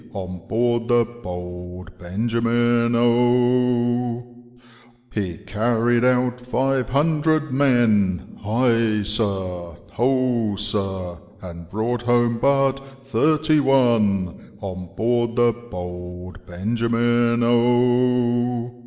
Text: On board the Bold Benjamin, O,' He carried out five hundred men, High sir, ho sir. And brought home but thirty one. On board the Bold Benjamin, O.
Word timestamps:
On 0.13 0.41
board 0.47 0.87
the 0.87 1.05
Bold 1.05 1.95
Benjamin, 1.99 2.95
O,' 2.95 4.25
He 5.13 5.37
carried 5.37 6.03
out 6.03 6.41
five 6.41 6.89
hundred 6.89 7.53
men, 7.53 8.39
High 8.41 9.03
sir, 9.03 9.75
ho 9.91 10.55
sir. 10.55 11.19
And 11.39 11.69
brought 11.69 12.01
home 12.01 12.39
but 12.39 12.79
thirty 13.03 13.59
one. 13.59 14.57
On 14.59 14.89
board 14.97 15.35
the 15.35 15.53
Bold 15.53 16.47
Benjamin, 16.47 17.43
O. 17.43 18.73